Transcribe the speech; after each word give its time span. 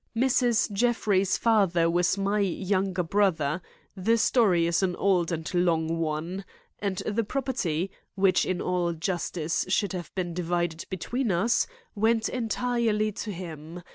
"Mrs. 0.17 0.71
Jeffrey's 0.71 1.37
father 1.37 1.87
was 1.87 2.17
my 2.17 2.39
younger 2.39 3.03
brother—the 3.03 4.17
story 4.17 4.65
is 4.65 4.81
an 4.81 4.95
old 4.95 5.31
and 5.31 5.53
long 5.53 5.99
one—and 5.99 6.97
the 7.05 7.23
property, 7.23 7.91
which 8.15 8.43
in 8.43 8.61
all 8.63 8.93
justice 8.93 9.63
should 9.69 9.93
have 9.93 10.09
been 10.15 10.33
divided 10.33 10.85
between 10.89 11.31
us, 11.31 11.67
went 11.93 12.29
entirely 12.29 13.11
to 13.11 13.31
him. 13.31 13.83